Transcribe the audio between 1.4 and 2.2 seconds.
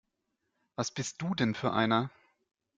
für einer?